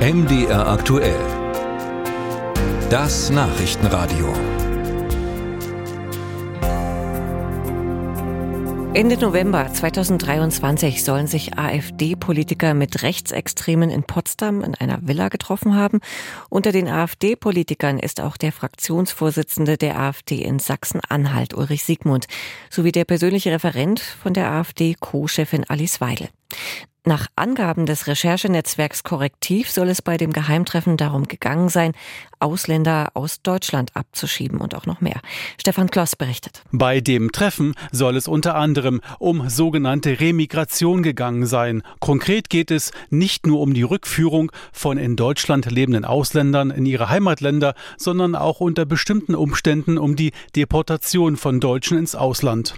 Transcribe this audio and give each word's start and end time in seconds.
MDR 0.00 0.66
aktuell. 0.66 1.20
Das 2.88 3.28
Nachrichtenradio. 3.28 4.32
Ende 8.94 9.18
November 9.18 9.70
2023 9.70 11.04
sollen 11.04 11.26
sich 11.26 11.58
AfD-Politiker 11.58 12.72
mit 12.72 13.02
Rechtsextremen 13.02 13.90
in 13.90 14.04
Potsdam 14.04 14.62
in 14.62 14.74
einer 14.74 15.06
Villa 15.06 15.28
getroffen 15.28 15.76
haben. 15.76 16.00
Unter 16.48 16.72
den 16.72 16.88
AfD-Politikern 16.88 17.98
ist 17.98 18.22
auch 18.22 18.38
der 18.38 18.52
Fraktionsvorsitzende 18.52 19.76
der 19.76 20.00
AfD 20.00 20.36
in 20.36 20.60
Sachsen-Anhalt, 20.60 21.52
Ulrich 21.52 21.84
Siegmund, 21.84 22.24
sowie 22.70 22.92
der 22.92 23.04
persönliche 23.04 23.52
Referent 23.52 24.00
von 24.00 24.32
der 24.32 24.50
AfD-Co-Chefin 24.50 25.68
Alice 25.68 26.00
Weidel. 26.00 26.30
Nach 27.06 27.28
Angaben 27.34 27.86
des 27.86 28.06
Recherchenetzwerks 28.08 29.04
Korrektiv 29.04 29.70
soll 29.70 29.88
es 29.88 30.02
bei 30.02 30.18
dem 30.18 30.34
Geheimtreffen 30.34 30.98
darum 30.98 31.28
gegangen 31.28 31.70
sein, 31.70 31.92
Ausländer 32.40 33.08
aus 33.14 33.40
Deutschland 33.40 33.96
abzuschieben 33.96 34.60
und 34.60 34.74
auch 34.74 34.84
noch 34.84 35.00
mehr. 35.00 35.20
Stefan 35.58 35.90
Kloss 35.90 36.14
berichtet. 36.14 36.62
Bei 36.72 37.00
dem 37.00 37.32
Treffen 37.32 37.74
soll 37.90 38.16
es 38.16 38.28
unter 38.28 38.54
anderem 38.54 39.00
um 39.18 39.48
sogenannte 39.48 40.20
Remigration 40.20 41.02
gegangen 41.02 41.46
sein. 41.46 41.82
Konkret 42.00 42.50
geht 42.50 42.70
es 42.70 42.92
nicht 43.08 43.46
nur 43.46 43.60
um 43.60 43.72
die 43.72 43.82
Rückführung 43.82 44.52
von 44.70 44.98
in 44.98 45.16
Deutschland 45.16 45.70
lebenden 45.70 46.04
Ausländern 46.04 46.70
in 46.70 46.84
ihre 46.84 47.08
Heimatländer, 47.08 47.74
sondern 47.96 48.34
auch 48.34 48.60
unter 48.60 48.84
bestimmten 48.84 49.34
Umständen 49.34 49.96
um 49.96 50.16
die 50.16 50.32
Deportation 50.54 51.38
von 51.38 51.60
Deutschen 51.60 51.96
ins 51.96 52.14
Ausland. 52.14 52.74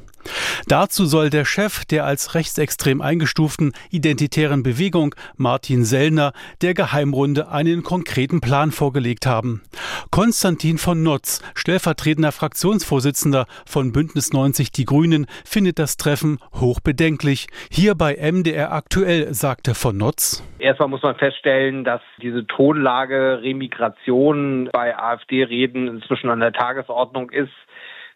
Dazu 0.68 1.04
soll 1.04 1.30
der 1.30 1.44
Chef 1.44 1.84
der 1.84 2.04
als 2.04 2.34
rechtsextrem 2.34 3.00
eingestuften 3.00 3.72
identitären 3.90 4.62
Bewegung, 4.62 5.14
Martin 5.36 5.84
Sellner, 5.84 6.32
der 6.62 6.74
Geheimrunde 6.74 7.48
einen 7.48 7.82
konkreten 7.82 8.40
Plan 8.40 8.70
vorgelegt 8.70 9.26
haben. 9.26 9.62
Konstantin 10.10 10.78
von 10.78 11.02
Notz, 11.02 11.42
stellvertretender 11.54 12.32
Fraktionsvorsitzender 12.32 13.46
von 13.66 13.92
Bündnis 13.92 14.32
90 14.32 14.72
Die 14.72 14.84
Grünen, 14.84 15.26
findet 15.44 15.78
das 15.78 15.96
Treffen 15.96 16.38
hochbedenklich. 16.54 17.48
Hier 17.70 17.94
bei 17.94 18.16
MDR 18.16 18.72
aktuell, 18.72 19.34
sagte 19.34 19.74
von 19.74 19.96
Notz. 19.96 20.42
Erstmal 20.58 20.88
muss 20.88 21.02
man 21.02 21.16
feststellen, 21.16 21.84
dass 21.84 22.00
diese 22.20 22.46
Tonlage 22.46 23.40
Remigration 23.42 24.68
bei 24.72 24.96
AfD-Reden 24.96 25.88
inzwischen 25.88 26.30
an 26.30 26.40
der 26.40 26.52
Tagesordnung 26.52 27.30
ist. 27.30 27.52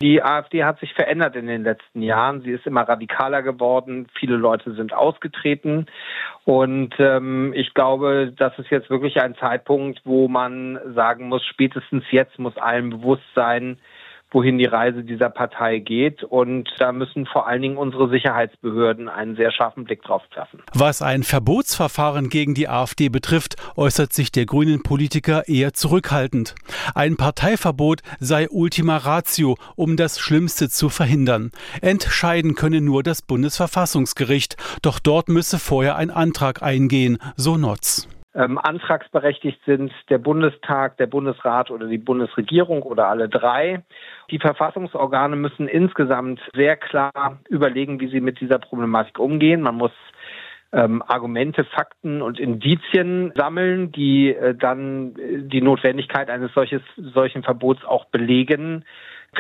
Die 0.03 0.23
AfD 0.23 0.65
hat 0.65 0.79
sich 0.81 0.93
verändert 0.93 1.37
in 1.37 1.47
den 1.47 1.65
letzten 1.65 2.03
Jahren. 2.03 2.43
Sie 2.43 2.51
ist 2.51 2.67
immer 2.67 2.83
radikaler 2.83 3.43
geworden. 3.43 4.07
Viele 4.19 4.37
Leute 4.37 4.75
sind 4.75 4.93
ausgetreten. 4.93 5.87
Und 6.45 6.95
ähm, 6.99 7.53
ich 7.55 7.73
glaube, 7.73 8.33
das 8.37 8.59
ist 8.59 8.71
jetzt 8.71 8.91
wirklich 8.91 9.21
ein 9.21 9.35
Zeitpunkt, 9.37 10.03
wo 10.05 10.29
man 10.29 10.79
sagen 10.95 11.29
muss, 11.29 11.45
spätestens 11.45 12.05
jetzt 12.11 12.39
muss 12.39 12.57
allen 12.57 12.91
bewusst 12.91 13.25
sein, 13.35 13.79
wohin 14.31 14.59
die 14.59 14.65
Reise 14.65 15.05
dieser 15.05 15.31
Partei 15.31 15.79
geht. 15.79 16.23
Und 16.25 16.69
da 16.79 16.93
müssen 16.93 17.27
vor 17.27 17.47
allen 17.47 17.63
Dingen 17.63 17.77
unsere 17.77 18.09
Sicherheitsbehörden 18.09 19.09
einen 19.09 19.37
sehr 19.37 19.53
scharfen 19.53 19.85
Blick 19.85 20.03
drauf 20.03 20.23
werfen. 20.35 20.63
Was 20.75 21.03
ein 21.03 21.23
Verbotsverfahren 21.23 22.29
gegen 22.29 22.55
die 22.55 22.69
AfD 22.69 23.09
betrifft, 23.09 23.57
äußert 23.77 24.13
sich 24.13 24.33
der 24.33 24.47
grünen 24.47 24.83
Politiker 24.83 25.49
eher 25.49 25.73
zurückhaltend. 25.73 26.55
Ein 26.95 27.17
Parteiverbot 27.17 28.01
sei 28.19 28.49
Ultima 28.51 28.97
Ratio, 28.97 29.57
um 29.77 29.97
das 29.97 30.19
Schlimmste 30.19 30.69
zu 30.69 30.89
verhindern. 30.89 31.51
Entscheiden 31.81 32.55
könne 32.55 32.81
nur 32.81 33.03
das 33.03 33.23
Bundesverfassungsgericht, 33.23 34.57
doch 34.83 34.99
dort 34.99 35.29
müsse 35.29 35.59
vorher 35.59 35.97
ein 35.97 36.11
Antrag 36.11 36.63
eingehen, 36.63 37.19
so 37.37 37.57
Notz 37.57 38.09
ähm, 38.37 38.59
antragsberechtigt 38.59 39.59
sind 39.65 39.93
der 40.11 40.19
Bundestag, 40.19 40.99
der 40.99 41.07
Bundesrat 41.07 41.71
oder 41.71 41.87
die 41.87 41.99
Bundesregierung 41.99 42.83
oder 42.83 43.09
alle 43.09 43.29
drei. 43.29 43.83
Die 44.31 44.39
Verfassungsorgane 44.39 45.37
müssen 45.37 45.69
insgesamt 45.69 46.41
sehr 46.55 46.77
klar 46.77 47.39
überlegen, 47.49 47.99
wie 48.01 48.09
sie 48.09 48.21
mit 48.21 48.41
dieser 48.41 48.59
Problematik 48.59 49.19
umgehen. 49.19 49.63
Man 49.63 49.77
muss 49.77 49.93
ähm, 50.73 51.03
Argumente, 51.07 51.65
Fakten 51.65 52.21
und 52.21 52.39
Indizien 52.39 53.33
sammeln, 53.37 53.91
die 53.93 54.35
äh, 54.35 54.55
dann 54.55 55.15
die 55.17 55.63
Notwendigkeit 55.63 56.29
eines 56.29 56.53
solches, 56.53 56.83
solchen 56.97 57.43
Verbots 57.43 57.85
auch 57.85 58.05
belegen 58.07 58.85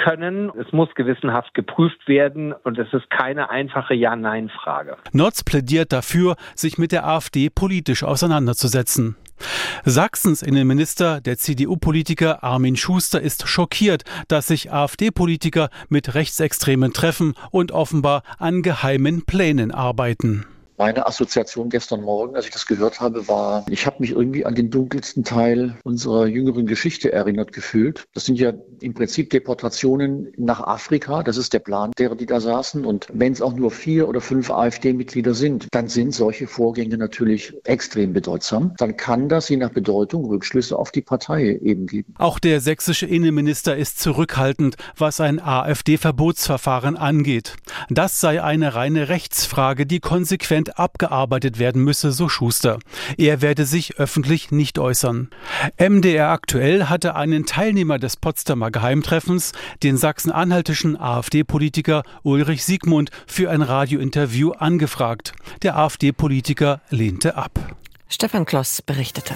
können. 0.04 0.50
Es 0.58 0.72
muss 0.72 0.88
gewissenhaft 0.94 1.54
geprüft 1.54 2.06
werden 2.06 2.52
und 2.52 2.78
es 2.78 2.92
ist 2.92 3.10
keine 3.10 3.50
einfache 3.50 3.94
Ja-Nein-Frage. 3.94 4.96
Notz 5.12 5.42
plädiert 5.42 5.92
dafür, 5.92 6.36
sich 6.54 6.78
mit 6.78 6.92
der 6.92 7.06
AfD 7.06 7.50
politisch 7.50 8.04
auseinanderzusetzen. 8.04 9.16
Sachsens 9.84 10.42
Innenminister, 10.42 11.20
der 11.20 11.36
CDU-Politiker 11.36 12.42
Armin 12.42 12.76
Schuster, 12.76 13.20
ist 13.20 13.46
schockiert, 13.48 14.04
dass 14.28 14.46
sich 14.46 14.72
AfD-Politiker 14.72 15.68
mit 15.88 16.14
Rechtsextremen 16.14 16.92
treffen 16.92 17.34
und 17.50 17.72
offenbar 17.72 18.22
an 18.38 18.62
geheimen 18.62 19.24
Plänen 19.26 19.72
arbeiten. 19.72 20.46
Meine 20.78 21.06
Assoziation 21.06 21.70
gestern 21.70 22.02
Morgen, 22.02 22.36
als 22.36 22.44
ich 22.44 22.50
das 22.50 22.66
gehört 22.66 23.00
habe, 23.00 23.26
war, 23.28 23.64
ich 23.70 23.86
habe 23.86 23.96
mich 24.00 24.10
irgendwie 24.10 24.44
an 24.44 24.54
den 24.54 24.70
dunkelsten 24.70 25.24
Teil 25.24 25.76
unserer 25.84 26.26
jüngeren 26.26 26.66
Geschichte 26.66 27.12
erinnert 27.12 27.52
gefühlt. 27.52 28.04
Das 28.12 28.26
sind 28.26 28.38
ja 28.38 28.52
im 28.80 28.92
Prinzip 28.92 29.30
Deportationen 29.30 30.32
nach 30.36 30.60
Afrika. 30.60 31.22
Das 31.22 31.38
ist 31.38 31.54
der 31.54 31.60
Plan 31.60 31.92
derer, 31.98 32.14
die 32.14 32.26
da 32.26 32.40
saßen. 32.40 32.84
Und 32.84 33.06
wenn 33.12 33.32
es 33.32 33.40
auch 33.40 33.54
nur 33.54 33.70
vier 33.70 34.06
oder 34.06 34.20
fünf 34.20 34.50
AfD-Mitglieder 34.50 35.32
sind, 35.32 35.66
dann 35.70 35.88
sind 35.88 36.14
solche 36.14 36.46
Vorgänge 36.46 36.98
natürlich 36.98 37.54
extrem 37.64 38.12
bedeutsam. 38.12 38.74
Dann 38.76 38.98
kann 38.98 39.30
das 39.30 39.48
je 39.48 39.56
nach 39.56 39.70
Bedeutung 39.70 40.26
Rückschlüsse 40.26 40.78
auf 40.78 40.92
die 40.92 41.02
Partei 41.02 41.58
eben 41.62 41.86
geben. 41.86 42.14
Auch 42.18 42.38
der 42.38 42.60
sächsische 42.60 43.06
Innenminister 43.06 43.76
ist 43.76 43.98
zurückhaltend, 43.98 44.76
was 44.96 45.20
ein 45.20 45.40
AfD-Verbotsverfahren 45.40 46.96
angeht. 46.96 47.56
Das 47.88 48.20
sei 48.20 48.42
eine 48.42 48.74
reine 48.74 49.08
Rechtsfrage, 49.08 49.86
die 49.86 50.00
konsequent 50.00 50.65
dringend 50.66 50.78
abgearbeitet 50.78 51.58
werden 51.58 51.82
müsse, 51.82 52.12
so 52.12 52.28
Schuster. 52.28 52.78
Er 53.16 53.40
werde 53.42 53.64
sich 53.64 53.98
öffentlich 53.98 54.50
nicht 54.50 54.78
äußern. 54.78 55.28
MDR 55.78 56.30
aktuell 56.30 56.84
hatte 56.84 57.14
einen 57.14 57.46
Teilnehmer 57.46 57.98
des 57.98 58.16
Potsdamer 58.16 58.70
Geheimtreffens, 58.70 59.52
den 59.82 59.96
sachsen-anhaltischen 59.96 60.98
AfD-Politiker 60.98 62.02
Ulrich 62.22 62.64
Siegmund, 62.64 63.10
für 63.26 63.50
ein 63.50 63.62
Radiointerview 63.62 64.52
angefragt. 64.52 65.32
Der 65.62 65.76
AfD-Politiker 65.76 66.80
lehnte 66.90 67.36
ab. 67.36 67.76
Stefan 68.08 68.44
Kloss 68.44 68.82
berichtete. 68.82 69.34